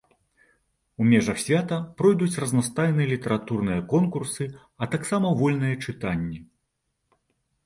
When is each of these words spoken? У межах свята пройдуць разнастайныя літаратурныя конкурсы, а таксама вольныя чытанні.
У 1.03 1.09
межах 1.09 1.41
свята 1.43 1.77
пройдуць 1.99 2.39
разнастайныя 2.43 3.07
літаратурныя 3.13 3.85
конкурсы, 3.93 4.43
а 4.85 4.89
таксама 4.97 5.27
вольныя 5.45 5.75
чытанні. 5.87 6.39